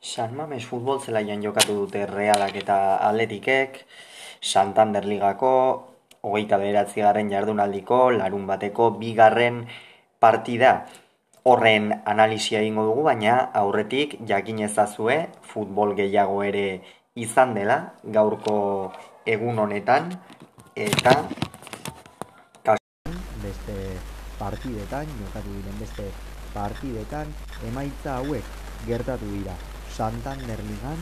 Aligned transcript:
San 0.00 0.32
Mames 0.32 0.64
futbol 0.64 0.96
zelaian 1.04 1.42
jokatu 1.44 1.74
dute 1.76 2.06
Realak 2.08 2.54
eta 2.56 2.96
Atletikek, 3.04 3.84
Santander 4.40 5.04
Ligako, 5.04 5.50
hogeita 6.24 6.56
bederatzi 6.56 7.04
garren 7.04 7.28
jardunaldiko, 7.28 8.08
larun 8.16 8.46
bateko, 8.48 8.94
bigarren 8.96 9.66
partida. 10.18 10.86
Horren 11.44 11.92
analizia 12.08 12.62
egingo 12.64 12.86
dugu, 12.88 13.04
baina 13.10 13.36
aurretik 13.60 14.16
jakin 14.28 14.62
ezazue 14.64 15.18
futbol 15.52 15.92
gehiago 15.96 16.42
ere 16.48 16.80
izan 17.14 17.52
dela, 17.52 17.92
gaurko 18.04 18.56
egun 19.26 19.58
honetan, 19.58 20.14
eta 20.76 21.28
beste 23.44 23.76
partidetan, 24.38 25.12
jokatu 25.20 25.58
diren 25.58 25.82
beste 25.84 26.08
partidetan, 26.56 27.36
emaitza 27.68 28.16
hauek 28.16 28.56
gertatu 28.88 29.28
dira. 29.36 29.60
Santander 30.00 30.56
Ligan. 30.64 31.00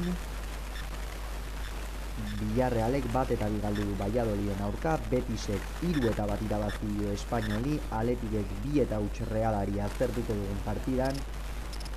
Villarrealek 2.38 3.04
bat 3.14 3.28
eta 3.30 3.46
bigaldu 3.46 3.84
du 3.86 3.92
Valladoliden 4.00 4.62
aurka, 4.66 4.96
Betisek 5.10 5.84
hiru 5.86 6.08
eta 6.10 6.24
bat 6.26 6.40
irabazi 6.42 6.88
dio 6.96 7.12
Espainoli, 7.14 7.76
Aletikek 7.94 8.56
bi 8.64 8.80
eta 8.82 8.98
huts 8.98 9.20
realari 9.28 9.78
aztertuko 9.84 10.34
dugun 10.34 10.58
partidan, 10.64 11.20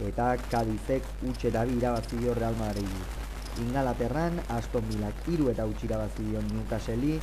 eta 0.10 0.28
Kadizek 0.52 1.08
huts 1.24 1.40
eta 1.50 1.64
bi 1.66 1.80
irabazi 1.80 2.20
dio 2.22 2.36
Real 2.38 2.60
Madrid. 2.60 2.94
Ingalaterran, 3.64 4.38
Aston 4.58 4.86
Villak 4.92 5.26
hiru 5.32 5.50
eta 5.50 5.66
huts 5.72 5.82
irabazi 5.88 6.28
dio 6.28 6.44
Newcastle 6.52 7.16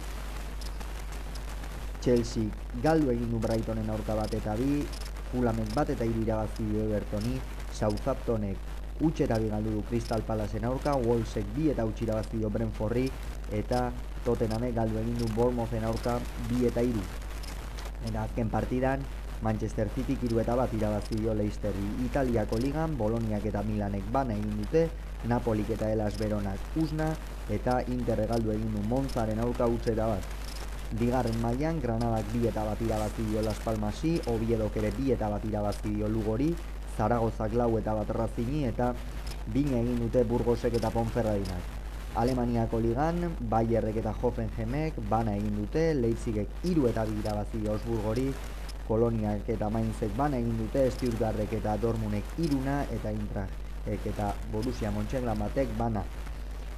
Chelsea 2.03 2.51
galdu 2.83 3.15
egin 3.15 3.31
du 3.31 3.39
Brightonen 3.47 3.95
aurka 3.95 4.19
bat 4.19 4.35
eta 4.41 4.59
bi, 4.59 4.83
Fulamek 5.31 5.71
bat 5.79 5.95
eta 5.95 6.11
hiru 6.11 6.27
irabazi 6.27 6.67
dio 6.73 6.89
Evertoni, 6.89 7.39
Southamptonek 7.79 8.75
utxe 9.01 9.25
eta 9.25 9.39
bigaldu 9.39 9.71
du 9.71 9.83
Crystal 9.89 10.23
Palaceen 10.23 10.65
aurka, 10.65 10.97
Wolvesek 10.97 11.47
bi 11.55 11.71
eta 11.71 11.85
utxira 11.87 12.19
bazio 12.19 12.51
Brentforri, 12.51 13.09
eta 13.53 13.89
Tottenhamek 14.25 14.75
galdu 14.75 14.99
egin 14.99 15.17
du 15.19 15.29
Bournemouthen 15.35 15.85
aurka 15.85 16.19
bi 16.49 16.67
eta 16.67 16.83
iru. 16.83 17.03
Eta 18.09 18.23
azken 18.23 18.51
partidan, 18.51 19.05
Manchester 19.43 19.89
City 19.95 20.17
kiru 20.19 20.41
eta 20.43 20.57
bat 20.59 20.73
irabazio 20.75 21.35
Leicesteri 21.35 21.85
Italiako 22.05 22.59
ligan, 22.59 22.97
Boloniak 22.99 23.47
eta 23.47 23.63
Milanek 23.63 24.11
bana 24.13 24.35
egin 24.35 24.57
dute, 24.63 24.89
Napolik 25.31 25.71
eta 25.75 25.91
Elas 25.93 26.17
Beronak 26.19 26.77
usna, 26.77 27.13
eta 27.51 27.81
Inter 27.89 28.25
galdu 28.27 28.53
egin 28.55 28.75
du 28.75 28.83
Monzaren 28.91 29.39
aurka 29.45 29.67
utxe 29.67 29.95
eta 29.95 30.09
bat. 30.11 30.35
Bigarren 30.99 31.37
mailan 31.43 31.79
Granadak 31.81 32.33
bi 32.33 32.47
eta 32.49 32.65
bat 32.65 32.81
irabazio 32.83 33.43
Las 33.45 33.61
Palmasi, 33.65 34.19
Obiedok 34.27 34.77
ere 34.81 34.91
bi 34.97 35.13
eta 35.13 35.29
bat 35.29 35.45
irabazio 35.45 36.09
Lugori, 36.09 36.55
Zaragozak 36.99 37.53
lau 37.55 37.77
eta 37.79 37.95
bat 37.95 38.09
razini 38.11 38.65
eta 38.67 38.93
bine 39.55 39.77
egin 39.81 40.01
dute 40.03 40.25
Burgosek 40.27 40.75
eta 40.75 40.91
Ponferradinak. 40.91 41.77
Alemaniako 42.19 42.81
ligan, 42.83 43.37
Bayerrek 43.51 44.01
eta 44.01 44.11
Hoffenheimek 44.11 44.99
bana 45.11 45.37
egin 45.39 45.61
dute, 45.61 45.93
Leitzigek 45.95 46.67
iru 46.67 46.89
eta 46.91 47.05
bira 47.07 47.37
bazi 47.39 47.61
Osburgori, 47.71 48.33
Koloniak 48.89 49.47
eta 49.55 49.69
Mainzek 49.71 50.17
bana 50.17 50.41
egin 50.43 50.57
dute, 50.59 50.87
Estiurgarrek 50.91 51.53
eta 51.61 51.77
Dormunek 51.79 52.35
iruna 52.43 52.81
eta 52.97 53.13
Intrahek 53.15 54.09
eta 54.13 54.33
Borussia 54.53 54.91
Mönchengladbachek 54.91 55.77
bana. 55.79 56.03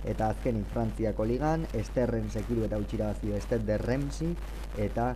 Eta 0.05 0.31
azkenik 0.35 0.69
Frantziako 0.75 1.25
ligan, 1.29 1.65
Esterren 1.77 2.29
sekiru 2.29 2.67
eta 2.69 2.77
utxira 2.81 3.15
bazio 3.15 3.37
Estet 3.37 3.65
de 3.65 3.79
Remsi 3.79 4.35
eta 4.77 5.15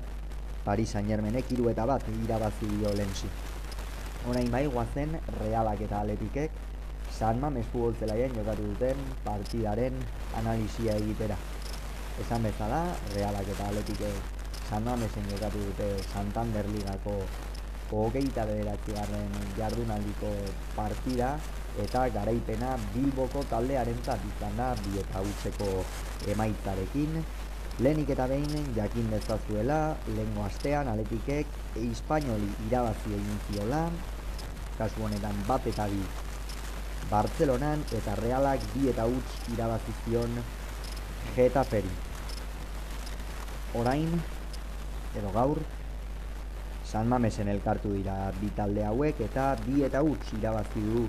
Paris 0.64 0.97
Saint 0.97 1.08
Germainek 1.08 1.52
iru 1.52 1.69
eta 1.72 1.84
bat 1.88 2.08
irabazio 2.22 2.97
Lensi. 2.97 3.28
Horain 4.25 4.50
bai, 4.50 4.67
guazen, 4.72 5.11
realak 5.36 5.83
eta 5.84 5.98
aletikek, 6.00 6.55
San 7.12 7.41
Mames 7.42 7.67
futbol 7.69 7.92
zelaien 8.00 8.33
jokatu 8.33 8.64
duten 8.70 9.03
partidaren 9.25 9.98
analizia 10.41 10.94
egitera. 10.97 11.36
Esan 12.22 12.47
bezala, 12.48 12.78
realak 13.12 13.50
eta 13.53 13.66
aletikek 13.69 14.33
San 14.70 14.86
Mamesen 14.89 15.28
jokatu 15.28 15.60
dute 15.66 15.91
Santander 16.06 16.65
Ligako 16.72 17.19
hogeita 17.94 18.47
bederatzi 18.49 18.97
garren 18.97 19.37
jardunaldiko 19.59 20.31
partida 20.75 21.34
eta 21.84 22.06
garaipena 22.16 22.72
Bilboko 22.94 23.44
taldearen 23.50 24.00
izan 24.00 24.56
da 24.56 24.72
bi 24.81 24.99
eta 25.04 25.20
utzeko 25.20 25.69
emaitzarekin. 26.32 27.20
Lehenik 27.84 28.10
eta 28.15 28.26
behin 28.31 28.72
jakin 28.75 29.10
dezazuela, 29.10 29.97
lehenko 30.09 30.44
astean 30.47 30.88
aletikek 30.88 31.47
Espainoli 31.76 32.50
irabazi 32.69 33.16
egin 33.19 33.41
ziola, 33.50 33.88
kasu 34.79 35.05
honetan 35.07 35.37
bat 35.49 35.67
eta 35.67 35.87
bi 35.93 36.01
Bartzelonan 37.11 37.85
eta 37.93 38.17
Realak 38.23 38.65
bi 38.75 38.89
eta 38.91 39.05
huts 39.11 39.53
irabazizion 39.53 40.43
Getaperi 41.37 41.95
Orain, 43.75 44.11
edo 45.19 45.31
gaur, 45.35 45.59
San 46.87 47.09
Mamesen 47.11 47.49
elkartu 47.51 47.91
dira 47.97 48.31
bi 48.39 48.53
talde 48.55 48.85
hauek 48.87 49.19
eta 49.25 49.47
bi 49.65 49.83
eta 49.83 50.03
huts 50.07 50.29
irabazi 50.39 50.83
du 50.87 51.09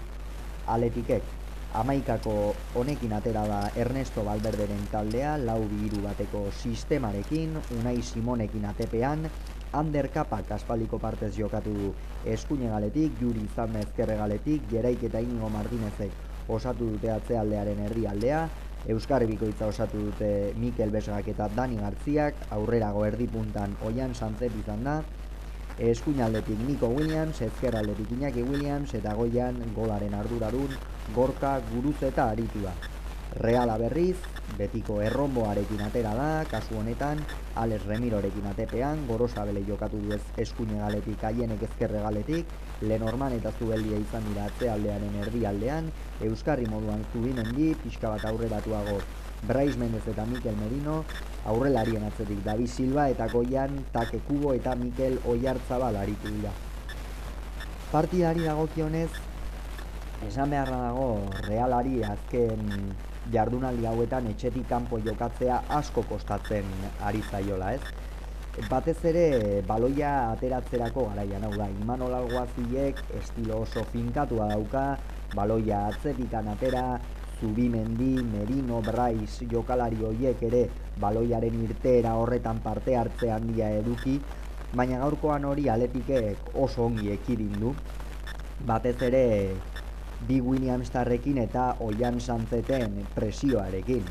aletikek. 0.73 1.27
Amaikako 1.75 2.55
honekin 2.79 3.13
atera 3.13 3.43
da 3.45 3.59
Ernesto 3.75 4.23
Valverderen 4.25 4.87
taldea, 4.89 5.35
lau 5.37 5.59
bihiru 5.67 6.01
bateko 6.07 6.45
sistemarekin, 6.63 7.53
Unai 7.77 7.99
Simonekin 8.01 8.65
atepean, 8.65 9.27
Ander 9.73 10.09
Kapak 10.13 10.51
aspaldiko 10.51 10.99
partez 10.99 11.33
jokatu 11.37 11.73
du. 11.73 11.93
Eskuine 12.25 12.69
galetik, 12.69 13.19
Juri 13.21 13.47
Zanme 13.55 13.81
ezkerre 13.81 14.15
galetik, 14.17 14.69
Geraik 14.71 15.03
eta 15.03 15.19
Inigo 15.19 15.49
Martinezek 15.49 16.11
osatu 16.47 16.91
dute 16.93 17.11
atzealdearen 17.11 17.81
herri 17.87 18.05
aldea, 18.07 18.45
Euskar 18.85 19.25
Bikoitza 19.25 19.65
osatu 19.65 19.97
dute 19.97 20.53
Mikel 20.61 20.91
Besgak 20.93 21.27
eta 21.33 21.49
Dani 21.49 21.79
Gartziak, 21.81 22.37
aurrerago 22.53 23.05
erdi 23.05 23.27
puntan 23.27 23.73
Oian 23.89 24.13
Sanzep 24.13 24.53
izan 24.61 24.83
da, 24.85 24.99
eskuin 25.79 26.21
aldetik 26.21 26.59
Nico 26.67 26.87
Williams, 26.93 27.41
ezker 27.41 27.75
Iñaki 27.75 28.43
Williams, 28.43 28.93
eta 28.93 29.13
goian 29.15 29.55
golaren 29.75 30.13
ardurarun 30.13 30.77
Gorka 31.15 31.59
Guruzeta 31.73 32.29
aritu 32.29 32.61
da. 32.61 32.94
Reala 33.33 33.75
berriz, 33.77 34.15
betiko 34.57 35.01
erromboarekin 35.03 35.81
atera 35.83 36.13
da, 36.15 36.27
kasu 36.47 36.77
honetan, 36.79 37.19
Alex 37.59 37.83
Remirorekin 37.89 38.45
atepean, 38.47 39.01
Gorosabele 39.09 39.63
jokatu 39.67 39.99
du 39.99 40.15
eskuine 40.39 40.79
galetik, 40.79 41.23
haienek 41.23 41.65
ezkerre 41.67 41.99
galetik, 42.05 42.53
Lenorman 42.81 43.35
eta 43.35 43.51
Zubeldia 43.59 43.99
izan 43.99 44.23
dira 44.29 44.45
atzealdearen 44.47 45.19
erdi 45.25 45.45
aldean, 45.45 45.91
Euskarri 46.21 46.69
moduan 46.71 47.03
Zubimendi, 47.11 47.73
pixka 47.83 48.13
bat 48.13 48.23
aurreratuago 48.29 49.01
Brais 49.45 49.75
Mendez 49.77 50.05
eta 50.07 50.25
Mikel 50.25 50.55
Merino, 50.61 51.03
aurrelarien 51.45 52.05
atzetik 52.07 52.39
David 52.45 52.71
Silva 52.71 53.09
eta 53.11 53.27
goian 53.33 53.83
Take 53.93 54.21
Kubo 54.27 54.53
eta 54.55 54.75
Mikel 54.79 55.19
Oiartzabal 55.25 55.97
aritu 55.99 56.31
dira. 56.37 56.53
Partidari 57.91 58.47
dagokionez, 58.47 59.09
esan 60.27 60.49
beharra 60.49 60.79
dago 60.87 61.09
realari 61.45 62.01
azken 62.03 62.71
jardunaldi 63.33 63.85
hauetan 63.89 64.27
etxetik 64.31 64.67
kanpo 64.69 64.99
jokatzea 64.99 65.61
asko 65.79 66.03
kostatzen 66.09 66.65
ari 67.01 67.23
zaiola, 67.31 67.73
ez? 67.73 67.81
Batez 68.69 68.97
ere 69.03 69.61
baloia 69.67 70.31
ateratzerako 70.31 71.09
garaian 71.09 71.43
hau 71.43 71.51
da, 71.57 71.67
Imanol 71.81 72.13
Alguaziek 72.15 73.01
estilo 73.19 73.61
oso 73.65 73.83
finkatua 73.91 74.47
dauka, 74.53 74.85
baloia 75.35 75.87
atzetikan 75.89 76.47
atera, 76.53 76.85
Zubimendi, 77.35 78.23
Merino, 78.23 78.79
Brais, 78.81 79.41
jokalari 79.51 79.99
hoiek 80.07 80.41
ere 80.47 80.63
baloiaren 81.01 81.57
irteera 81.65 82.15
horretan 82.15 82.61
parte 82.63 82.95
hartze 82.95 83.31
handia 83.31 83.73
eduki, 83.81 84.21
baina 84.71 85.01
gaurkoan 85.03 85.43
hori 85.45 85.67
aletikek 85.69 86.55
oso 86.55 86.85
ongi 86.87 87.11
ekidin 87.11 87.59
du. 87.59 87.75
Batez 88.65 88.95
ere 89.03 89.25
bi 90.27 90.41
Williamstarrekin 90.41 91.37
eta 91.37 91.75
Oian 91.79 92.19
Sanzeten 92.21 93.05
presioarekin. 93.15 94.05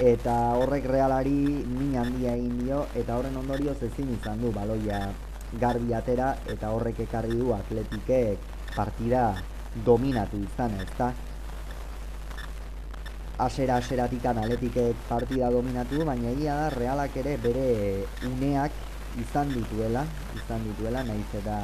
Eta 0.00 0.34
horrek 0.58 0.86
realari 0.88 1.64
min 1.68 1.96
handia 2.00 2.34
egin 2.34 2.56
dio 2.64 2.86
eta 2.96 3.18
horren 3.18 3.36
ondorioz 3.36 3.76
ezin 3.82 4.08
izan 4.16 4.40
du 4.40 4.52
baloia 4.52 5.02
garbi 5.60 5.92
atera 5.94 6.32
eta 6.48 6.70
horrek 6.72 7.02
ekarri 7.06 7.36
du 7.36 7.52
atletikek 7.54 8.48
partida 8.76 9.26
dominatu 9.86 10.40
izan 10.40 10.74
ez 10.80 10.88
da. 10.98 11.12
Asera 13.42 13.76
aseratikan 13.82 14.38
atletikek 14.38 15.06
partida 15.08 15.50
dominatu 15.50 16.04
baina 16.08 16.30
egia 16.32 16.56
da 16.56 16.70
realak 16.76 17.16
ere 17.24 17.36
bere 17.42 17.68
uneak 18.30 18.72
izan 19.20 19.50
dituela, 19.52 20.06
izan 20.36 20.64
dituela, 20.64 21.02
nahiz 21.04 21.28
eta 21.42 21.58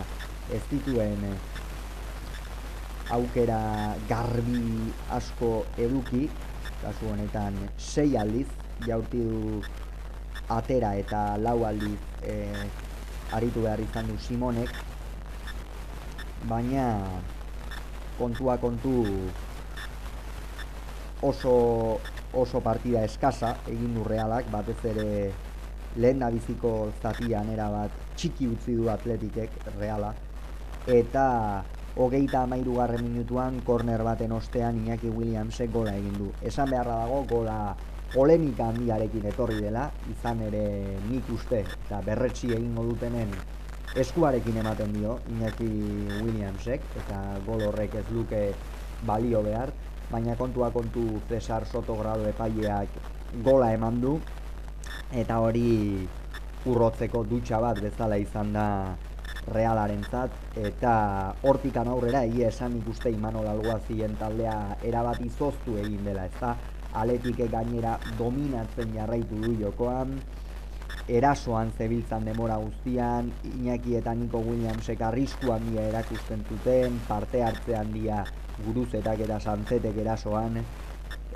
ez 0.52 0.64
dituen 0.70 1.24
aukera 3.10 3.94
garbi 4.08 4.92
asko 5.10 5.64
eduki, 5.80 6.28
kasu 6.82 7.08
honetan 7.12 7.56
sei 7.76 8.16
aldiz, 8.16 8.48
jaurti 8.86 9.22
du 9.24 9.62
atera 10.52 10.94
eta 10.96 11.22
lau 11.40 11.64
aldiz 11.68 11.98
e, 12.22 12.34
aritu 13.32 13.64
behar 13.64 13.80
izan 13.80 14.08
du 14.08 14.18
Simonek, 14.20 14.70
baina 16.48 16.84
kontua 18.18 18.56
kontu 18.60 18.94
oso, 21.22 21.54
oso 22.32 22.60
partida 22.60 23.04
eskasa 23.04 23.56
egin 23.66 23.94
du 23.96 24.04
realak, 24.04 24.50
batez 24.52 24.78
ere 24.92 25.08
lehen 25.96 26.22
biziko 26.32 26.92
zatian 27.02 27.48
bat 27.56 27.90
txiki 28.16 28.46
utzi 28.46 28.76
du 28.76 28.88
atletikek 28.90 29.50
reala, 29.78 30.14
eta 30.86 31.64
hogeita 31.98 32.44
amairu 32.46 32.76
garren 32.78 33.02
minutuan 33.02 33.58
korner 33.66 34.04
baten 34.06 34.30
ostean 34.32 34.76
Iñaki 34.78 35.10
Williamsek 35.10 35.72
gola 35.72 35.96
egin 35.98 36.14
du. 36.14 36.28
Esan 36.46 36.70
beharra 36.70 37.00
dago 37.02 37.24
gola 37.26 37.74
polemika 38.12 38.68
handiarekin 38.70 39.26
etorri 39.32 39.58
dela, 39.64 39.88
izan 40.12 40.44
ere 40.46 40.62
nik 41.08 41.26
uste 41.34 41.64
eta 41.66 41.98
berretsi 42.06 42.52
egingo 42.54 42.84
dutenen 42.86 43.34
eskuarekin 43.98 44.60
ematen 44.62 44.94
dio 44.94 45.18
Iñaki 45.34 45.68
Williamsek 46.22 46.86
eta 47.02 47.18
gol 47.48 47.66
horrek 47.66 47.98
ez 47.98 48.06
luke 48.14 48.44
balio 49.02 49.42
behar, 49.42 49.74
baina 50.12 50.36
kontua 50.38 50.70
kontu 50.70 51.20
Cesar 51.28 51.66
Soto 51.66 51.98
grado 51.98 52.28
epaileak 52.30 52.94
gola 53.42 53.72
eman 53.74 54.00
du 54.00 54.20
eta 55.10 55.42
hori 55.42 56.06
urrotzeko 56.64 57.24
dutxa 57.26 57.58
bat 57.58 57.82
bezala 57.82 58.16
izan 58.22 58.52
da 58.54 58.68
realaren 59.52 60.04
zat, 60.10 60.30
eta 60.56 60.92
hortikan 61.42 61.88
aurrera 61.88 62.24
egia 62.24 62.48
esan 62.48 62.76
ikuste 62.80 63.10
Imanol 63.10 63.48
Alguazien 63.50 64.16
taldea 64.20 64.78
erabat 64.82 65.20
izoztu 65.26 65.76
egin 65.78 66.04
dela, 66.04 66.26
ez 66.26 66.40
da? 66.40 66.56
Aletik 66.98 67.40
gainera 67.52 67.98
dominatzen 68.18 68.94
jarraitu 68.96 69.38
du 69.44 69.54
jokoan, 69.60 70.16
erasoan 71.08 71.70
zebiltzan 71.72 72.24
demora 72.24 72.56
guztian, 72.60 73.30
Iñaki 73.48 73.96
eta 73.96 74.14
Niko 74.14 74.40
Williamsek 74.44 75.00
arrisku 75.08 75.52
handia 75.52 75.86
erakusten 75.88 76.44
zuten, 76.48 76.98
parte 77.08 77.42
hartze 77.42 77.76
handia 77.76 78.24
guruzetak 78.66 79.24
eta 79.24 79.40
santzetek 79.40 79.96
erasoan, 80.04 80.58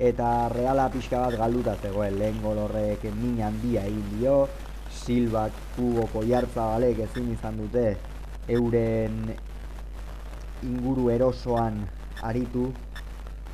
eta 0.01 0.49
reala 0.53 0.89
pixka 0.93 1.21
bat 1.25 1.39
galduta 1.39 1.75
zegoen 1.81 2.19
lehen 2.19 2.41
golorrek 2.43 3.05
min 3.21 3.41
handia 3.45 3.85
egin 3.89 4.19
dio, 4.19 4.37
Silbak, 4.93 5.51
Kubo, 5.75 6.05
Koiartza, 6.13 6.67
balek 6.75 6.99
ezin 7.07 7.31
izan 7.33 7.57
dute 7.59 7.97
euren 8.47 9.33
inguru 10.63 11.09
erosoan 11.11 11.81
aritu 12.23 12.69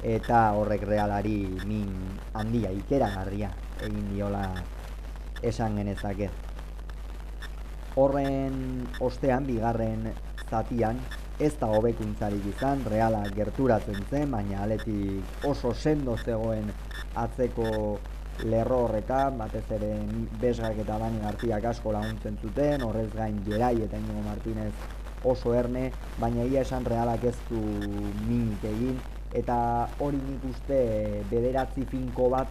eta 0.03 0.41
horrek 0.57 0.83
realari 0.87 1.39
min 1.69 1.87
handia 2.33 2.71
ikeragarria 2.75 3.49
egin 3.87 4.11
diola 4.13 4.43
esan 5.43 5.79
genezake. 5.79 6.29
Horren 7.99 8.85
ostean, 9.03 9.47
bigarren 9.47 10.11
zatian, 10.49 10.99
ez 11.39 11.53
da 11.59 11.67
hobekuntzarik 11.71 12.45
izan, 12.51 12.83
reala 12.91 13.23
gerturatzen 13.35 13.99
zen, 14.09 14.31
baina 14.31 14.63
aletik 14.63 15.45
oso 15.47 15.73
sendo 15.73 16.15
zegoen 16.17 16.71
atzeko 17.15 17.69
lerro 18.43 18.85
horretan, 18.85 19.37
batez 19.37 19.65
ere 19.75 19.91
besgak 20.41 20.79
eta 20.83 20.97
bani 20.97 21.19
gartiak 21.23 21.65
asko 21.73 21.91
laguntzen 21.91 22.37
zuten, 22.41 22.83
horrez 22.87 23.09
gain 23.15 23.41
Gerai 23.45 23.75
eta 23.83 23.97
Inigo 23.97 24.21
Martinez 24.23 24.73
oso 25.23 25.53
erne, 25.53 25.91
baina 26.17 26.45
ia 26.47 26.61
esan 26.61 26.85
realak 26.85 27.23
ez 27.27 27.35
du 27.49 27.59
minik 28.27 28.63
egin, 28.63 28.99
eta 29.35 29.57
hori 29.99 30.17
nik 30.17 30.45
uste 30.47 30.79
bederatzi 31.31 31.83
finko 31.91 32.29
bat 32.31 32.47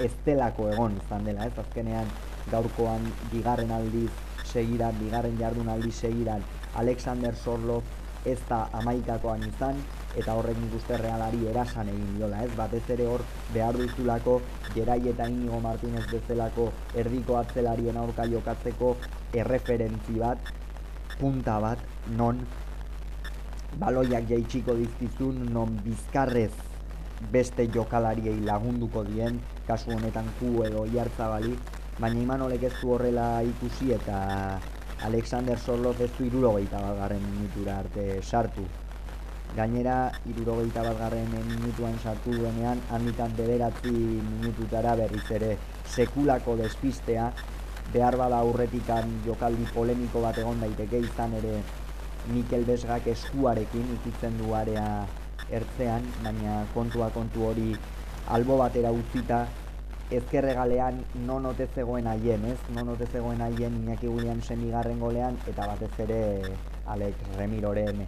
ez 0.00 0.12
delako 0.24 0.70
egon 0.72 0.96
izan 1.04 1.24
dela, 1.28 1.46
ez? 1.46 1.58
Azkenean 1.58 2.08
gaurkoan 2.50 3.04
bigarren 3.32 3.72
aldiz 3.72 4.10
segiran, 4.52 4.96
bigarren 5.00 5.36
jardun 5.40 5.68
aldiz 5.68 5.94
segiran, 6.00 6.42
Alexander 6.74 7.34
Sorlov 7.34 7.84
ez 8.24 8.38
da 8.48 8.66
amaikakoan 8.72 9.42
izan, 9.48 9.80
eta 10.16 10.34
horrek 10.34 10.58
nik 10.58 10.74
uste 10.78 10.96
realari 11.00 11.46
erasan 11.50 11.90
egin 11.92 12.12
diola, 12.16 12.42
ez? 12.44 12.52
Batez 12.56 12.84
ere 12.96 13.06
hor 13.06 13.24
behar 13.54 13.76
duzulako 13.76 14.40
Gerai 14.74 15.00
eta 15.12 15.28
Inigo 15.28 15.60
Martinez 15.60 16.04
bezalako 16.10 16.70
erdiko 17.02 17.36
atzelarien 17.40 17.96
aurka 18.00 18.26
jokatzeko 18.30 18.94
erreferentzi 19.34 20.16
bat, 20.20 20.52
punta 21.20 21.58
bat, 21.60 21.82
non 22.16 22.40
baloiak 23.80 24.28
jaitsiko 24.30 24.76
dizkizun, 24.78 25.44
non 25.52 25.76
bizkarrez 25.84 26.52
beste 27.32 27.66
jokalariei 27.72 28.38
lagunduko 28.44 29.04
dien, 29.04 29.40
kasu 29.66 29.92
honetan 29.96 30.28
ku 30.40 30.62
edo 30.64 30.84
jartza 30.92 31.28
bali, 31.32 31.56
baina 31.98 32.20
imanolek 32.20 32.66
ez 32.68 32.74
du 32.80 32.92
horrela 32.92 33.28
ikusi 33.44 33.92
eta 33.96 34.18
Alexander 35.06 35.56
Sorloz 35.56 36.00
ez 36.00 36.10
du 36.18 36.24
irurogeita 36.26 36.80
bat 36.82 36.96
garren 36.98 37.22
minutura 37.22 37.76
arte 37.78 38.04
sartu. 38.22 38.64
Gainera, 39.54 40.10
irurogeita 40.26 40.82
bat 40.82 40.96
garren 40.98 41.28
minutuan 41.30 41.94
sartu 42.02 42.32
duenean, 42.34 42.80
handikan 42.90 43.36
bederatzi 43.38 43.92
minututara 43.92 44.96
berriz 44.98 45.22
ere 45.38 45.52
sekulako 45.86 46.56
despistea, 46.58 47.28
behar 47.94 48.18
bada 48.18 48.40
aurretikan 48.42 49.12
jokaldi 49.26 49.68
polemiko 49.74 50.24
bat 50.24 50.40
egon 50.42 50.58
daiteke 50.64 51.04
izan 51.06 51.38
ere 51.38 51.60
Mikel 52.34 52.66
Besgak 52.66 53.06
eskuarekin 53.12 53.92
ikitzen 54.00 54.34
du 54.40 54.56
area 54.58 54.88
ertzean, 55.54 56.02
baina 56.24 56.64
kontua 56.74 57.12
kontu 57.14 57.46
hori 57.52 57.76
albo 58.34 58.58
batera 58.58 58.90
utzita 58.90 59.44
ezkerre 60.10 60.54
galean 60.54 61.00
non 61.26 61.46
ote 61.46 61.66
zegoen 61.74 62.06
haien, 62.06 62.44
ez? 62.44 62.58
Non 62.74 62.88
ote 62.88 63.06
zegoen 63.06 63.40
haien 63.42 63.74
Iñaki 63.82 64.08
Williamsen 64.08 64.62
igarren 64.68 65.00
golean 65.00 65.38
eta 65.50 65.66
batez 65.66 65.90
ere 66.06 66.20
Alex 66.86 67.36
Remiroren 67.36 68.06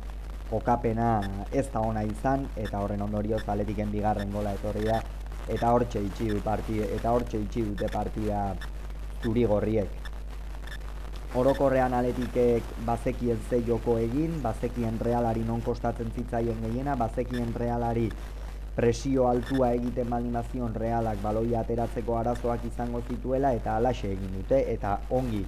kokapena 0.51 1.21
ez 1.53 1.67
da 1.73 1.81
ona 1.81 2.05
izan 2.07 2.47
eta 2.57 2.81
horren 2.81 3.03
ondorioz 3.03 3.43
Atletiken 3.47 3.91
bigarren 3.93 4.31
gola 4.33 4.55
etorri 4.55 4.87
da 4.87 5.01
eta 5.49 5.73
hortxe 5.73 6.01
itxi 6.05 6.29
du 6.31 6.41
partida 6.45 6.87
eta 6.95 7.13
hortxe 7.13 7.41
itxi 7.43 7.65
dute 7.73 7.89
partida 7.93 8.55
zuri 9.23 9.45
gorriek. 9.45 9.91
Orokorrean 11.37 11.93
Atletikek 11.93 12.65
bazekien 12.87 13.41
ze 13.51 13.61
joko 13.67 13.99
egin, 13.99 14.39
bazekien 14.43 14.97
realari 15.01 15.43
non 15.45 15.61
kostatzen 15.61 16.13
zitzaion 16.15 16.63
gehiena, 16.63 16.95
bazekien 16.97 17.53
realari 17.55 18.09
presio 18.79 19.27
altua 19.27 19.73
egiten 19.75 20.07
baldin 20.07 20.37
realak 20.75 21.19
baloia 21.19 21.65
ateratzeko 21.65 22.15
arazoak 22.17 22.65
izango 22.65 23.01
zituela 23.11 23.51
eta 23.53 23.75
alaxe 23.77 24.07
egin 24.13 24.37
dute 24.37 24.61
eta 24.73 25.01
ongi 25.11 25.43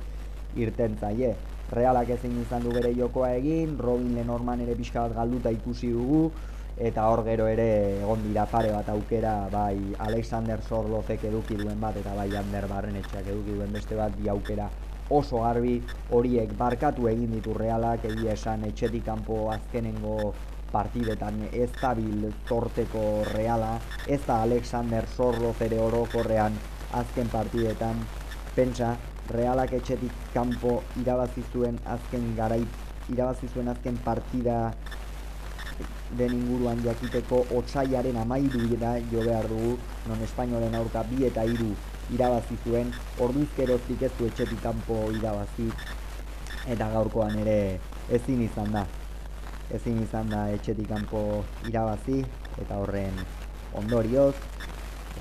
irten 0.59 0.97
zaie. 0.99 1.37
Realak 1.71 2.11
ezin 2.11 2.35
izan 2.43 2.65
du 2.67 2.73
bere 2.75 2.91
jokoa 2.99 3.31
egin, 3.37 3.79
Robin 3.79 4.17
Lenorman 4.17 4.61
ere 4.67 4.75
pixka 4.75 5.07
bat 5.07 5.15
galduta 5.15 5.51
ikusi 5.55 5.93
dugu, 5.95 6.33
eta 6.77 7.07
hor 7.07 7.23
gero 7.23 7.47
ere 7.47 8.01
egon 8.01 8.27
dira 8.27 8.49
pare 8.51 8.73
bat 8.75 8.89
aukera, 8.91 9.47
bai 9.53 9.95
Alexander 10.11 10.59
Sorlozek 10.67 11.23
eduki 11.31 11.55
duen 11.55 11.79
bat, 11.81 11.97
eta 12.03 12.17
bai 12.19 12.35
Ander 12.35 12.67
Barrenetxeak 12.67 13.31
eduki 13.31 13.55
duen 13.55 13.71
beste 13.73 13.95
bat, 13.95 14.11
bi 14.19 14.27
aukera 14.29 14.67
oso 15.11 15.45
garbi 15.47 15.77
horiek 16.11 16.51
barkatu 16.59 17.07
egin 17.07 17.31
ditu 17.39 17.55
realak, 17.55 18.05
egia 18.11 18.35
esan 18.35 18.67
etxetik 18.67 19.05
kanpo 19.07 19.53
azkenengo 19.55 20.35
partidetan 20.73 21.43
ez 21.53 21.71
da 21.81 21.95
bil 21.95 22.31
torteko 22.49 23.05
reala, 23.35 23.77
ez 24.07 24.21
da 24.27 24.43
Alexander 24.43 25.07
Sorloz 25.17 25.57
ere 25.67 25.79
orokorrean 25.79 26.59
azken 27.03 27.29
partidetan, 27.33 28.05
pentsa, 28.55 28.97
Realak 29.31 29.71
etxetik 29.77 30.15
kanpo 30.35 30.81
irabazi 30.99 31.45
zuen 31.53 31.77
azken 31.87 32.25
garai 32.35 32.65
irabazi 33.13 33.47
zuen 33.55 33.69
azken 33.71 33.99
partida 34.03 34.73
den 36.19 36.35
inguruan 36.35 36.83
jakiteko 36.83 37.45
otsaiaren 37.59 38.19
amairu 38.19 38.67
da 38.81 38.97
jo 39.13 39.23
behar 39.23 39.47
dugu. 39.53 39.77
Non 40.09 40.23
espainolen 40.27 40.75
aurka 40.75 41.05
bi 41.13 41.25
eta 41.31 41.47
hiru 41.47 41.71
irabazi 42.17 42.59
zuen 42.65 42.91
orduzkeroztik 43.19 44.03
ez 44.03 44.13
du 44.19 44.27
etxetik 44.27 44.63
kanpo 44.63 44.99
irabazi. 45.15 45.71
Eta 46.67 46.91
gaurkoan 46.97 47.39
ere 47.45 47.61
ezin 48.19 48.43
izan 48.49 48.75
da 48.75 48.85
ezin 49.77 50.03
izan 50.03 50.31
da 50.31 50.47
etxetik 50.55 50.89
kanpo 50.91 51.45
irabazi 51.69 52.23
eta 52.63 52.79
horren 52.83 53.21
ondorioz 53.81 54.35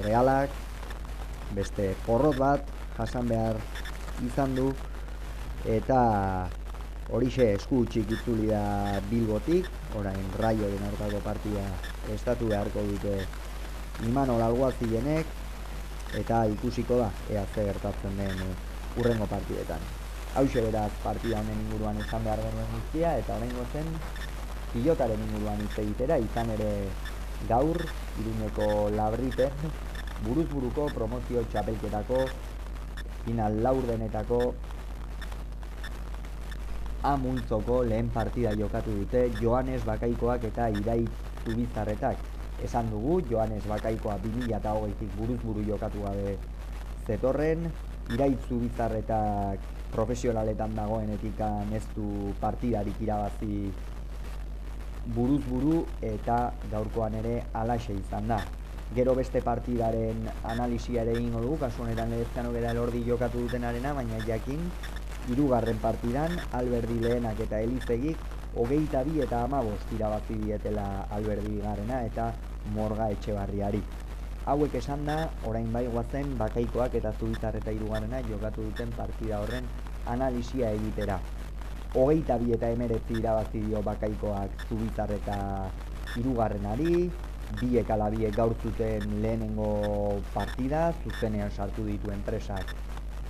realak 0.04 0.54
beste 1.56 1.92
porrot 2.06 2.38
bat 2.38 2.72
jasan 2.98 3.28
behar 3.30 3.60
izan 4.26 4.56
du. 4.56 4.72
Eta 5.68 6.00
horixe 7.12 7.46
esku 7.56 7.84
txik 7.90 8.14
itzuli 8.16 8.48
da 8.52 8.64
bilbotik 9.10 9.68
orain 10.00 10.26
raio 10.40 10.70
den 10.72 10.86
aurkako 10.88 11.22
partida 11.26 11.66
estatu 12.14 12.50
beharko 12.52 12.84
dute 12.92 13.16
imano 14.08 14.38
lalguazienek 14.40 15.38
eta 16.22 16.46
ikusiko 16.54 17.00
da 17.02 17.10
ea 17.30 17.46
ze 17.54 17.66
gertatzen 17.66 18.18
den 18.18 18.42
uh, 18.46 19.00
urrengo 19.00 19.26
partidetan. 19.28 19.82
Hause 20.36 20.62
beraz 20.62 20.92
partida 21.04 21.42
honen 21.42 21.60
inguruan 21.66 22.00
izan 22.00 22.24
behar 22.24 22.42
genuen 22.46 22.72
guztia 22.76 23.18
eta 23.18 23.36
horrengo 23.36 23.66
zen 23.74 23.90
pilotaren 24.74 25.22
inguruan 25.28 25.62
hitz 25.66 25.78
egitera 25.84 26.18
izan 26.22 26.50
ere 26.56 26.72
gaur 27.50 27.78
iruneko 28.22 28.68
labriten 28.96 29.70
buruz 30.26 30.48
buruko 30.52 30.90
promozio 30.96 31.44
txapelketako 31.52 32.26
final 33.26 33.62
laurdenetako 33.64 34.42
amultzoko 37.12 37.84
lehen 37.88 38.10
partida 38.12 38.52
jokatu 38.60 38.92
dute 39.02 39.30
Joanes 39.42 39.86
Bakaikoak 39.88 40.44
eta 40.52 40.68
Irai 40.82 41.06
Zubizarretak. 41.46 42.18
esan 42.64 42.90
dugu, 42.92 43.22
Joanes 43.30 43.64
Bakaikoa 43.72 44.18
2008-tik 44.20 45.12
buruz 45.16 45.40
buru 45.40 45.62
jokatu 45.64 46.04
gabe 46.04 46.36
zetorren, 47.08 47.70
iraitzu 48.12 48.60
bizarretak 48.60 49.60
profesionaletan 49.94 50.76
dagoenetik 50.76 51.40
ez 51.74 51.86
du 51.96 52.34
partidarik 52.42 53.00
irabazi 53.02 53.72
buruz 55.06 55.42
buru 55.48 55.86
eta 56.02 56.54
gaurkoan 56.72 57.16
ere 57.16 57.44
alaxe 57.54 57.94
izan 57.94 58.28
da. 58.28 58.40
Gero 58.96 59.14
beste 59.16 59.42
partidaren 59.46 60.26
analisia 60.44 61.04
ere 61.04 61.14
ingo 61.22 61.42
dugu, 61.44 61.58
kasu 61.62 61.84
honetan 61.84 62.10
lehezkano 62.10 62.52
bera 62.52 62.72
elordi 62.72 63.04
jokatu 63.06 63.44
dutenarena, 63.46 63.94
baina 63.94 64.18
jakin, 64.26 64.66
hirugarren 65.30 65.78
partidan, 65.78 66.40
Alberdi 66.58 66.98
lehenak 67.04 67.40
eta 67.46 67.62
Elizegik, 67.62 68.18
hogeita 68.58 69.04
bi 69.06 69.22
eta 69.22 69.44
amabost 69.46 69.94
irabazi 69.94 70.38
dietela 70.42 71.06
Alberdi 71.12 71.60
garena 71.62 72.02
eta 72.06 72.32
morga 72.74 73.12
etxe 73.14 73.34
barriari. 73.38 73.84
Hauek 74.50 74.74
esan 74.80 75.06
da, 75.06 75.30
orain 75.46 75.70
bai 75.72 75.86
guazen, 75.88 76.38
bakaikoak 76.40 76.96
eta 76.98 77.14
zubizar 77.20 77.56
eta 77.60 77.72
irugarrena 77.76 78.24
jokatu 78.26 78.66
duten 78.72 78.96
partida 78.98 79.44
horren 79.44 79.70
analisia 80.08 80.72
egitera. 80.74 81.20
Hogeita 81.96 82.38
bi 82.38 82.54
eta 82.54 82.68
emeretzi 82.70 83.16
irabazi 83.18 83.64
dio 83.66 83.80
bakaikoak 83.82 84.68
zubizar 84.70 85.10
eta 85.10 85.38
irugarrenari, 86.22 87.10
biek 87.62 87.90
ala 87.90 88.12
biek 88.14 88.36
gaur 88.38 88.54
zuten 88.62 89.16
lehenengo 89.24 89.72
partida, 90.36 90.92
zuzenean 91.04 91.50
sartu 91.50 91.88
ditu 91.88 92.14
enpresak 92.14 92.76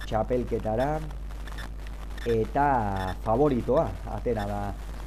txapelketara, 0.05 0.89
eta 2.27 2.67
favoritoa, 3.23 3.87
atera 4.19 4.45
da 4.51 4.61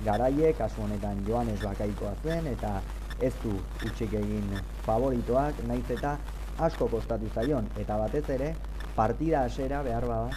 garaie, 0.06 0.54
kasu 0.56 0.87
honetan 0.87 1.21
Joanes 1.28 1.61
Bakaikoa 1.62 2.16
zen 2.25 2.49
eta 2.56 2.78
ez 3.21 3.35
du 3.44 3.52
utxik 3.85 4.16
egin 4.16 4.49
favoritoak, 4.87 5.61
naiz 5.68 5.85
eta 5.92 6.16
asko 6.59 6.88
kostatu 6.88 7.28
zaion. 7.35 7.68
Eta 7.76 8.00
batez 8.00 8.25
ere 8.32 8.54
partida 8.97 9.44
hasera 9.44 9.82
behar 9.85 10.09
bada 10.09 10.30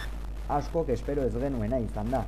askok 0.60 0.92
espero 0.94 1.24
ez 1.24 1.34
genuena 1.34 1.80
izan 1.80 2.12
da. 2.12 2.26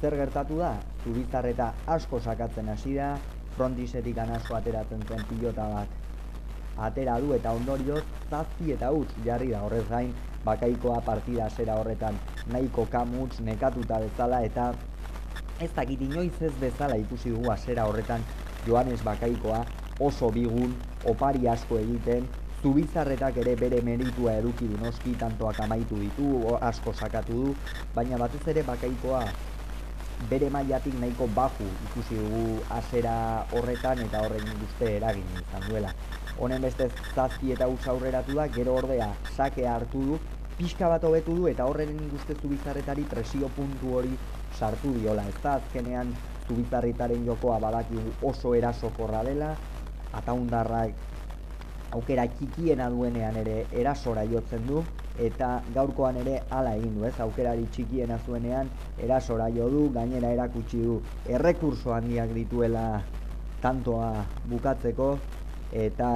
Zer 0.00 0.14
gertatu 0.14 0.58
da? 0.60 0.76
Zubizarreta 1.04 1.72
asko 1.86 2.20
sakatzen 2.20 2.68
hasi 2.70 2.94
da, 2.94 3.16
frontisetik 3.56 4.18
anasko 4.22 4.54
ateratzen 4.54 5.02
zen 5.08 5.24
pilota 5.30 5.66
bat 5.72 5.96
atera 6.88 7.18
du 7.18 7.32
eta 7.34 7.52
ondorioz 7.58 8.04
zazpi 8.30 8.72
eta 8.74 8.90
utz 8.94 9.10
jarri 9.26 9.50
da 9.50 9.64
horrez 9.66 9.86
gain 9.88 10.12
bakaikoa 10.44 11.00
partida 11.08 11.48
zera 11.50 11.74
horretan 11.80 12.20
nahiko 12.52 12.86
kamutz 12.92 13.40
nekatuta 13.48 13.98
bezala 14.04 14.42
eta 14.46 14.68
ez 15.66 15.70
dakit 15.74 16.06
inoiz 16.06 16.42
ez 16.50 16.52
bezala 16.60 17.00
ikusi 17.02 17.34
dugu 17.34 17.50
azera 17.50 17.88
horretan 17.90 18.22
Joanes 18.66 19.02
Bakaikoa 19.02 19.64
oso 20.06 20.30
bigun, 20.30 20.74
opari 21.10 21.48
asko 21.50 21.78
egiten, 21.80 22.26
zubizarretak 22.62 23.40
ere 23.42 23.56
bere 23.58 23.80
meritua 23.82 24.36
eduki 24.38 24.68
du 24.70 24.78
noski, 24.78 25.14
tantoak 25.18 25.58
amaitu 25.64 25.98
ditu, 25.98 26.28
asko 26.60 26.92
sakatu 26.92 27.42
du, 27.42 27.54
baina 27.94 28.18
batez 28.18 28.44
ere 28.54 28.62
Bakaikoa 28.62 29.24
bere 30.18 30.50
mailatik 30.50 30.94
nahiko 30.98 31.26
baju 31.28 31.76
ikusi 31.86 32.16
dugu 32.18 32.64
azera 32.68 33.46
horretan 33.50 34.00
eta 34.02 34.22
horren 34.22 34.58
guzte 34.58 34.96
eragin 34.96 35.36
izan 35.40 35.64
duela. 35.66 35.92
Honen 36.36 36.62
beste 36.62 36.88
zazki 37.14 37.52
eta 37.52 37.68
uz 37.68 37.86
aurreratu 37.86 38.34
da, 38.34 38.48
gero 38.48 38.74
ordea 38.78 39.16
sake 39.24 39.66
hartu 39.66 40.04
du, 40.04 40.18
pixka 40.58 40.88
bat 40.88 41.04
hobetu 41.04 41.36
du 41.38 41.46
eta 41.48 41.66
horren 41.66 42.08
guzte 42.10 42.34
zubizarretari 42.34 43.04
presio 43.04 43.48
puntu 43.48 43.94
hori 43.94 44.18
sartu 44.50 44.94
diola. 44.94 45.28
Ez 45.28 45.38
da 45.42 45.54
azkenean 45.54 46.16
zubizarritaren 46.46 47.24
jokoa 47.26 47.58
badaki 47.60 47.98
oso 48.20 48.54
erasokorra 48.54 49.22
dela, 49.24 49.52
ataundarrak 50.12 50.96
aukera 51.90 52.26
txikiena 52.34 52.88
duenean 52.90 53.36
ere 53.36 53.68
erasora 53.70 54.24
jotzen 54.26 54.66
du, 54.66 54.82
eta 55.18 55.62
gaurkoan 55.74 56.16
ere 56.22 56.42
hala 56.50 56.76
egin 56.78 56.94
du, 56.94 57.04
ez? 57.04 57.14
Aukerari 57.20 57.66
txikiena 57.74 58.18
zuenean 58.24 58.70
erasora 59.02 59.48
jo 59.54 59.68
du, 59.70 59.88
gainera 59.94 60.30
erakutsi 60.34 60.80
du 60.82 61.00
errekurso 61.26 61.92
handiak 61.94 62.34
dituela 62.36 63.02
tantoa 63.62 64.10
bukatzeko, 64.48 65.16
eta 65.74 66.10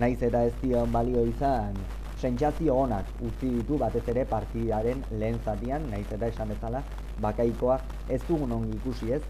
naiz 0.00 0.22
eta 0.22 0.44
ez 0.48 0.54
dion 0.62 0.92
balio 0.92 1.24
izan, 1.28 1.76
sentsazio 2.22 2.76
onak 2.86 3.04
utzi 3.20 3.50
ditu 3.58 3.76
batez 3.78 4.04
ere 4.08 4.24
partidaren 4.30 5.04
lehen 5.20 5.38
zatian, 5.44 5.90
naiz 5.90 6.06
eta 6.10 6.30
esan 6.32 6.54
bezala, 6.54 6.82
bakaikoa. 7.20 7.78
Ez 8.08 8.22
dugun 8.28 8.52
ongi 8.56 8.78
ikusi 8.78 9.12
ez, 9.12 9.22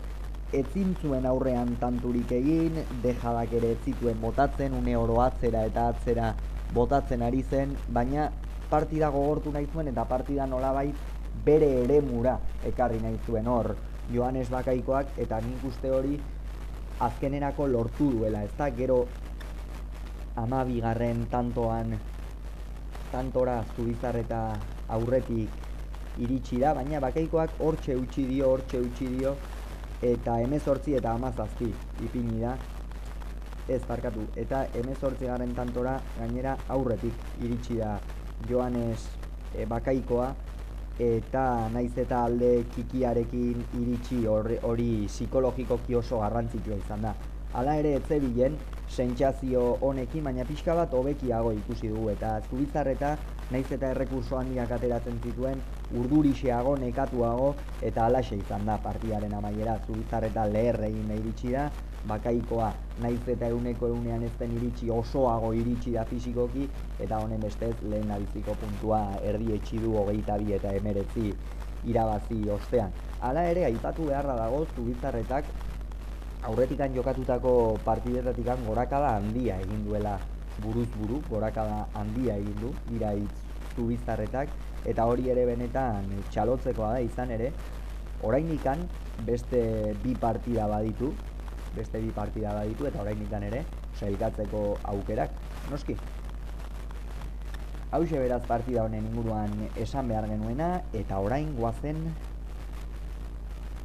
ezin 0.52 0.94
zuen 1.00 1.26
aurrean 1.26 1.74
tanturik 1.80 2.30
egin, 2.36 2.78
dejadak 3.02 3.52
ere 3.58 3.72
ez 3.72 3.80
zituen 3.84 4.20
botatzen, 4.20 4.76
une 4.76 4.96
oro 4.96 5.20
atzera 5.24 5.64
eta 5.66 5.88
atzera 5.94 6.32
botatzen 6.74 7.22
ari 7.22 7.42
zen, 7.42 7.74
baina 7.88 8.30
partida 8.72 9.10
gogortu 9.12 9.52
nahi 9.52 9.66
zuen 9.68 9.90
eta 9.92 10.04
partida 10.08 10.46
nolabait 10.48 10.96
bere 11.44 11.68
ere 11.84 12.00
mura 12.00 12.38
ekarri 12.64 13.00
nahi 13.04 13.18
zuen. 13.26 13.48
Hor 13.48 13.74
Joanes 14.12 14.48
Bakaikoak 14.50 15.18
eta 15.24 15.40
nik 15.44 15.66
uste 15.68 15.90
hori 15.92 16.16
azkenerako 17.02 17.66
lortu 17.66 18.10
duela, 18.14 18.42
ez 18.44 18.52
da 18.56 18.70
gero 18.70 19.04
amabigarren 20.36 21.26
tantoan 21.30 21.98
tantora 23.12 23.58
zubizar 23.76 24.16
eta 24.16 24.40
aurretik 24.96 25.60
iritsi 26.24 26.60
da, 26.60 26.72
baina 26.76 27.00
bakaikoak 27.00 27.58
hortxe 27.60 27.96
utzi 27.96 28.24
dio, 28.28 28.48
hortxe 28.52 28.80
utzi 28.80 29.08
dio, 29.18 29.34
eta 30.02 30.38
emezortzi 30.40 30.96
eta 30.96 31.12
amazazpi 31.12 31.68
ipini 32.06 32.40
da, 32.40 32.56
ez 33.68 33.82
parkatu, 33.88 34.24
eta 34.36 34.64
emezortzi 34.80 35.28
garen 35.28 35.54
tantora 35.56 35.98
gainera 36.18 36.56
aurretik 36.72 37.44
iritsi 37.44 37.78
da 37.80 37.96
Joanes 38.48 39.00
e, 39.52 39.66
bakaikoa, 39.66 40.32
eta 41.02 41.68
naiz 41.72 41.92
eta 41.98 42.24
alde 42.26 42.68
kikiarekin 42.74 43.64
iritsi 43.80 44.22
hori 44.26 45.06
psikologikoki 45.08 45.96
oso 45.96 46.20
garrantzitsua 46.20 46.76
izan 46.76 47.08
da. 47.08 47.14
Hala 47.52 47.76
ere 47.80 47.96
etze 47.98 48.18
bilen, 48.20 48.58
sentsazio 48.88 49.62
honekin, 49.80 50.24
baina 50.24 50.44
pixka 50.48 50.74
bat 50.74 50.92
hobekiago 50.94 51.52
ikusi 51.56 51.88
dugu 51.88 52.10
eta 52.12 52.40
zubizarreta 52.48 53.16
naiz 53.52 53.66
eta 53.72 53.90
errekurso 53.92 54.38
handiak 54.38 54.70
ateratzen 54.72 55.18
zituen 55.20 55.62
urdurixeago, 55.90 56.76
nekatuago 56.80 57.54
eta 57.80 58.06
alaxe 58.06 58.38
izan 58.40 58.66
da 58.66 58.78
partidaren 58.84 59.34
amaiera 59.34 59.78
zubizarreta 59.86 60.46
leher 60.48 60.80
egin 60.88 61.10
iritsi 61.18 61.52
da 61.52 61.70
bakaikoa 62.08 62.72
naiz 63.02 63.20
eta 63.34 63.48
euneko 63.54 63.88
eunean 63.88 64.22
ez 64.26 64.32
den 64.38 64.56
iritsi 64.58 64.90
osoago 64.90 65.52
iritsi 65.54 65.92
da 65.94 66.04
fizikoki 66.04 66.68
eta 67.00 67.18
honen 67.22 67.40
bestez 67.40 67.74
lehen 67.82 68.10
abiziko 68.10 68.54
puntua 68.60 69.02
erdi 69.22 69.52
etxidu 69.54 69.94
hogeita 70.00 70.38
bi 70.38 70.52
eta 70.58 70.72
emeretzi 70.78 71.32
irabazi 71.86 72.42
ostean. 72.50 72.90
Hala 73.22 73.44
ere, 73.50 73.64
aipatu 73.66 74.06
beharra 74.10 74.34
dago 74.38 74.64
zubizarretak 74.74 75.44
aurretikan 76.42 76.94
jokatutako 76.94 77.78
partidetatikan 77.84 78.64
gorakada 78.66 79.16
handia 79.16 79.58
egin 79.62 79.84
duela 79.86 80.18
buruz 80.62 80.88
buru, 80.98 81.20
gorakada 81.30 81.86
handia 81.94 82.36
egin 82.36 82.58
du, 82.60 82.72
iraitz 82.96 83.30
zubizarretak, 83.76 84.50
eta 84.86 85.06
hori 85.06 85.30
ere 85.30 85.46
benetan 85.46 86.10
txalotzekoa 86.30 86.96
da 86.96 87.00
izan 87.00 87.30
ere, 87.30 87.52
orain 88.26 88.50
ikan 88.54 88.82
beste 89.26 89.62
bi 90.02 90.14
partida 90.18 90.66
baditu, 90.70 91.12
beste 91.76 92.00
bi 92.00 92.10
partida 92.14 92.54
baditu, 92.54 92.86
eta 92.86 93.00
orain 93.02 93.22
ikan 93.28 93.42
ere, 93.42 93.64
sailkatzeko 94.00 94.64
aukerak, 94.94 95.30
noski. 95.70 95.96
Hau 97.92 98.02
beraz 98.08 98.42
partida 98.48 98.84
honen 98.84 99.04
inguruan 99.04 99.50
esan 99.76 100.08
behar 100.08 100.26
genuena, 100.28 100.82
eta 100.92 101.18
orain 101.18 101.54
guazen 101.56 101.98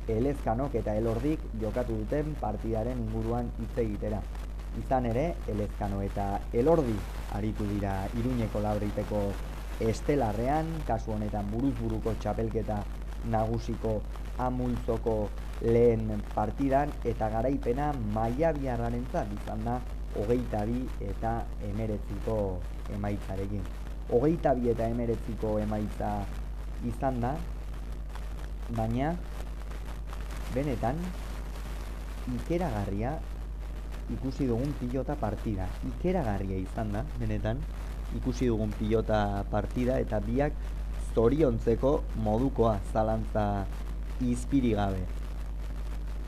elezkanok 0.08 0.75
eta 0.79 0.96
elordik 0.96 1.39
jokatu 1.62 1.98
duten 2.00 2.36
partidaren 2.39 3.00
inguruan 3.03 3.51
hitz 3.60 3.77
egitera. 3.84 4.22
Izan 4.79 5.10
ere, 5.10 5.34
elezkano 5.48 6.01
eta 6.06 6.39
elordi 6.53 6.96
aritu 7.36 7.67
dira 7.67 7.98
iruñeko 8.15 8.62
labriteko 8.63 9.22
estelarrean, 9.84 10.70
kasu 10.88 11.12
honetan 11.12 11.51
buruz 11.51 11.74
buruko 11.82 12.13
txapelketa 12.22 12.79
nagusiko 13.34 13.98
amultzoko 14.38 15.29
lehen 15.62 16.22
partidan, 16.34 16.91
eta 17.03 17.29
garaipena 17.34 17.91
maia 18.13 18.53
biarraren 18.53 19.06
izan 19.41 19.63
da 19.65 19.79
hogeita 20.15 20.65
bi 20.65 20.82
eta 21.10 21.46
emeretziko 21.70 22.38
emaitzarekin. 22.96 23.63
Hogeita 24.12 24.53
bi 24.56 24.70
eta 24.70 24.88
emeretziko 24.88 25.58
emaitza 25.60 26.12
izan 26.88 27.20
da, 27.22 27.36
baina 28.77 29.15
benetan 30.53 31.00
ikeragarria 32.36 33.17
ikusi 34.13 34.48
dugun 34.48 34.72
pilota 34.79 35.15
partida. 35.20 35.67
Ikeragarria 35.88 36.58
izan 36.63 36.94
da, 36.96 37.03
benetan, 37.20 37.60
ikusi 38.15 38.48
dugun 38.48 38.72
pilota 38.79 39.44
partida 39.51 40.00
eta 40.00 40.20
biak 40.24 40.56
zoriontzeko 41.13 41.91
modukoa 42.24 42.77
zalantza 42.94 43.65
izpiri 44.22 44.74
gabe. 44.78 45.04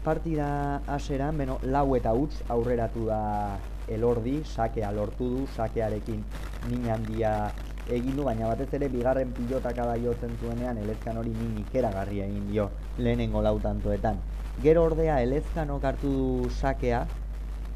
Partida 0.03 0.81
aseran, 0.87 1.37
beno, 1.37 1.59
lau 1.63 1.95
eta 1.95 2.13
utz 2.15 2.41
aurreratu 2.49 3.05
da 3.09 3.57
elordi 3.89 4.43
sakea 4.45 4.91
lortu 4.91 5.29
du, 5.29 5.47
sakearekin 5.55 6.23
min 6.69 6.87
handia 6.89 7.51
egin 7.89 8.15
du, 8.15 8.23
baina 8.23 8.47
batez 8.47 8.69
ere 8.77 8.89
bigarren 8.89 9.31
pilotaka 9.33 9.85
da 9.89 9.95
jotzen 9.97 10.35
zuenean 10.41 10.77
elezkan 10.77 11.17
hori 11.17 11.33
min 11.33 11.57
ikeragarria 11.65 12.27
egin 12.29 12.45
dio 12.51 12.69
lehenengo 12.97 13.41
lautantoetan. 13.41 14.21
Gero 14.63 14.83
ordea 14.85 15.19
elezkanok 15.23 15.83
hartu 15.83 16.11
du 16.13 16.49
sakea 16.49 17.05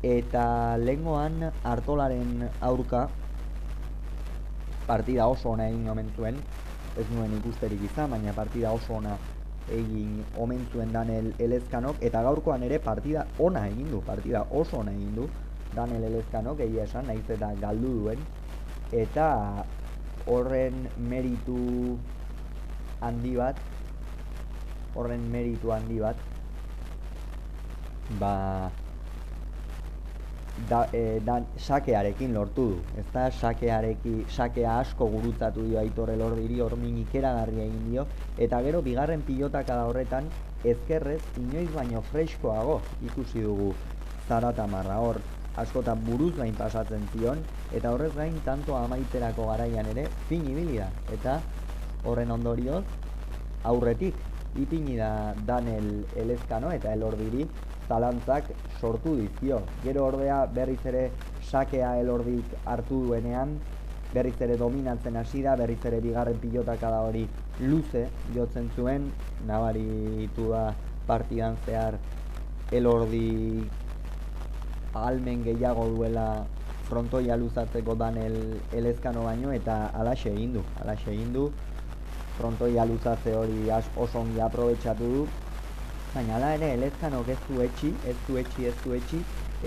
eta 0.04 0.78
lehengoan 0.78 1.50
hartolaren 1.64 2.50
aurka 2.62 3.08
partida 4.88 5.28
oso 5.28 5.54
ona 5.56 5.70
egin 5.72 5.90
omen 5.90 6.10
zuen, 6.18 6.40
ez 7.00 7.06
nuen 7.16 7.32
ikusterik 7.40 7.82
izan, 7.90 8.12
baina 8.12 8.34
partida 8.36 8.72
oso 8.76 9.00
ona 9.00 9.16
egin 9.68 10.26
omen 10.36 10.66
zuen 10.72 10.92
Daniel 10.92 11.34
Elezkanok, 11.40 12.02
eta 12.04 12.22
gaurkoan 12.24 12.64
ere 12.64 12.80
partida 12.80 13.28
ona 13.38 13.68
egin 13.70 13.92
du, 13.92 14.02
partida 14.06 14.46
oso 14.52 14.78
ona 14.78 14.92
egin 14.92 15.16
du 15.16 15.30
Daniel 15.74 16.04
Elezkanok, 16.10 16.60
egia 16.60 16.84
esan, 16.84 17.08
nahiz 17.08 17.30
eta 17.30 17.54
galdu 17.62 17.94
duen, 18.02 18.26
eta 18.92 19.28
horren 20.26 20.88
meritu 20.98 21.98
handi 23.02 23.36
bat, 23.36 23.58
horren 24.94 25.26
meritu 25.32 25.74
handi 25.74 26.00
bat, 26.00 26.22
ba, 28.20 28.72
da, 30.70 30.88
e, 30.94 31.22
sakearekin 31.58 32.34
lortu 32.34 32.68
du. 32.70 32.80
Ez 32.98 33.06
da, 33.14 33.30
sakearekin, 33.32 34.26
sakea 34.30 34.80
asko 34.80 35.08
gurutzatu 35.10 35.66
dio 35.68 35.80
aitor 35.80 36.10
elordiri, 36.10 36.60
hor 36.62 36.78
ikeragarria 36.78 37.64
egin 37.64 37.92
dio, 37.92 38.06
eta 38.38 38.62
gero 38.62 38.82
bigarren 38.82 39.22
pilotaka 39.22 39.76
da 39.76 39.86
horretan, 39.86 40.30
ezkerrez, 40.64 41.22
inoiz 41.38 41.70
baino 41.74 42.02
freskoago 42.02 42.82
ikusi 43.04 43.42
dugu 43.42 43.74
zarata 44.28 44.68
marra. 44.68 45.00
Hor, 45.00 45.20
askotan 45.58 46.04
buruz 46.06 46.36
gain 46.36 46.54
pasatzen 46.56 47.04
zion, 47.14 47.40
eta 47.72 47.92
horrez 47.92 48.14
gain 48.16 48.40
tanto 48.46 48.76
amaiterako 48.78 49.48
garaian 49.48 49.86
ere, 49.86 50.08
fin 50.30 50.46
ibili 50.50 50.78
da, 50.78 50.90
eta 51.12 51.40
horren 52.06 52.32
ondorioz, 52.32 52.84
aurretik, 53.64 54.16
ipini 54.60 54.98
da 54.98 55.34
Danel 55.46 56.06
Elezkano 56.16 56.72
eta 56.72 56.94
elordiri, 56.94 57.48
zalantzak 57.88 58.52
sortu 58.80 59.16
dizio. 59.16 59.62
Gero 59.84 60.06
ordea 60.06 60.46
berriz 60.46 60.86
ere 60.86 61.12
sakea 61.42 61.98
elordik 62.00 62.56
hartu 62.66 63.02
duenean, 63.08 63.58
berriz 64.14 64.40
ere 64.42 64.58
dominatzen 64.58 65.18
hasi 65.18 65.42
da, 65.42 65.56
berriz 65.56 65.84
ere 65.86 66.00
bigarren 66.02 66.40
pilotaka 66.40 66.90
da 66.90 67.02
hori 67.02 67.28
luze 67.60 68.08
jotzen 68.36 68.70
zuen, 68.76 69.12
nabaritu 69.48 70.50
da 70.52 70.74
partidan 71.08 71.58
zehar 71.66 71.98
elordi 72.72 73.70
almen 74.94 75.44
gehiago 75.44 75.88
duela 75.90 76.46
frontoia 76.88 77.36
luzatzeko 77.38 77.96
dan 77.96 78.18
el, 78.18 78.62
elezkano 78.72 79.24
baino 79.24 79.52
eta 79.52 79.88
alaxe 80.00 80.30
egin 80.32 80.54
du, 80.54 80.64
alaxe 80.82 81.12
egin 81.12 81.34
du 81.34 81.50
frontoia 82.38 82.86
luzatze 82.86 83.34
hori 83.36 83.70
oso 83.96 84.20
ongi 84.20 84.40
aprobetsatu 84.42 85.10
du 85.16 85.24
baina 86.14 86.36
ala 86.38 86.54
ere 86.54 86.74
elezkanok 86.78 87.30
ez 87.34 87.40
du 87.48 87.62
etxi, 87.66 87.90
ez 88.06 88.16
du 88.28 88.38
etxi, 88.38 88.68
ez 88.70 88.76
du 88.84 88.94
etxi, 88.94 89.22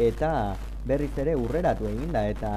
eta 0.08 0.30
berriz 0.86 1.12
ere 1.18 1.34
urreratu 1.34 1.88
egin 1.90 2.12
da, 2.14 2.22
eta 2.30 2.52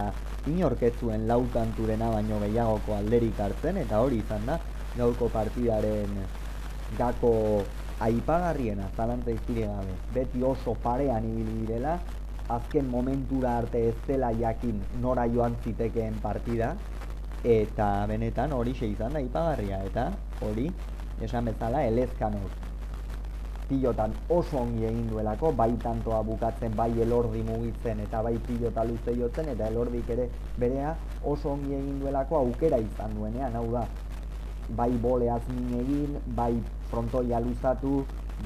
inorketzuen 0.50 1.26
laukanturena 1.30 2.12
baino 2.14 2.40
gehiagoko 2.44 2.96
alderik 3.00 3.40
hartzen, 3.42 3.82
eta 3.82 4.02
hori 4.06 4.22
izan 4.22 4.46
da, 4.46 4.60
gaurko 4.98 5.30
partidaren 5.34 6.22
gako 7.00 7.34
aipagarriena, 8.06 8.92
zalantza 8.96 9.34
iztire 9.34 9.66
gabe, 9.68 9.98
beti 10.14 10.44
oso 10.44 10.78
parean 10.84 11.26
ibili 11.26 11.66
direla, 11.66 11.98
azken 12.50 12.88
momentura 12.90 13.58
arte 13.58 13.82
ez 13.90 13.98
dela 14.08 14.32
jakin 14.38 14.86
nora 15.02 15.26
joan 15.34 15.58
zitekeen 15.64 16.22
partida, 16.22 16.76
eta 17.44 18.06
benetan 18.08 18.54
hori 18.54 18.72
izan 18.72 19.14
da 19.14 19.20
aipagarria, 19.20 19.84
eta 19.86 20.12
hori, 20.40 20.72
esan 21.20 21.46
bezala, 21.46 21.86
elezkanok 21.86 22.69
pilotan 23.70 24.16
oso 24.30 24.58
ongi 24.60 24.86
egin 24.86 25.10
duelako, 25.10 25.52
bai 25.54 25.72
tantoa 25.84 26.22
bukatzen, 26.24 26.76
bai 26.76 26.90
elordi 27.02 27.44
mugitzen 27.44 28.00
eta 28.06 28.22
bai 28.26 28.38
pilota 28.48 28.84
luze 28.90 29.16
jotzen 29.20 29.48
eta 29.54 29.68
elordik 29.68 30.10
ere 30.16 30.30
berea 30.58 30.96
oso 31.22 31.52
ongi 31.54 31.74
egin 31.78 32.00
duelako 32.00 32.38
aukera 32.38 32.80
izan 32.80 33.16
duenean, 33.16 33.56
hau 33.56 33.72
da, 33.74 33.86
bai 34.82 34.92
boleaz 34.98 35.44
min 35.50 35.72
egin, 35.82 36.20
bai 36.26 36.54
frontoia 36.90 37.40
luzatu, 37.40 37.94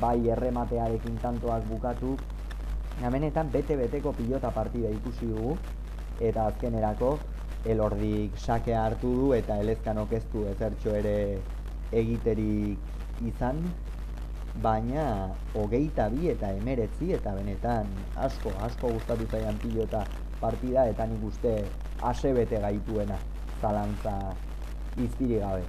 bai 0.06 0.18
errematearekin 0.36 1.20
tantoak 1.20 1.68
bukatu, 1.68 2.18
Hemenetan 3.02 3.50
bete-beteko 3.52 4.14
pilota 4.14 4.52
partida 4.54 4.90
ikusi 4.94 5.28
dugu 5.28 5.54
eta 6.30 6.46
azkenerako 6.52 7.10
elordik 7.74 8.38
sakea 8.38 8.84
hartu 8.86 9.14
du 9.20 9.32
eta 9.38 9.58
elezkanok 9.64 10.14
ez 10.14 10.26
du 10.34 10.44
ezertxo 10.52 10.94
ere 11.00 11.16
egiterik 12.02 12.84
izan 13.32 13.64
baina 14.54 15.34
hogeita 15.54 16.10
bi 16.14 16.30
eta 16.30 16.52
emeretzi 16.54 17.12
eta 17.14 17.34
benetan 17.36 17.90
asko, 18.16 18.54
asko 18.62 18.92
gustatu 18.94 19.26
zaian 19.32 19.58
pilota 19.60 20.06
partida 20.40 20.86
eta 20.88 21.06
nik 21.08 21.24
uste 21.24 21.54
ase 22.02 22.34
bete 22.34 22.60
gaituena 22.62 23.18
zalantza 23.62 24.36
izpiri 24.96 25.40
gabe. 25.40 25.66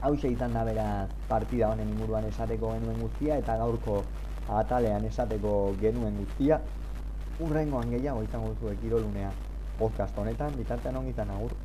Hau 0.00 0.14
izan 0.14 0.52
da 0.52 0.64
beraz 0.64 1.10
partida 1.28 1.70
honen 1.70 1.88
inguruan 1.88 2.24
esateko 2.24 2.72
genuen 2.72 3.00
guztia 3.00 3.36
eta 3.36 3.56
gaurko 3.56 4.04
atalean 4.46 5.04
esateko 5.04 5.76
genuen 5.80 6.16
guztia. 6.16 6.60
Urrengoan 7.38 7.90
gehiago 7.90 8.22
izango 8.22 8.54
zuek 8.54 8.80
kirolunea 8.80 9.32
podcast 9.78 10.16
honetan, 10.18 10.56
bitartean 10.56 10.96
ongizan 10.96 11.30
agur. 11.30 11.56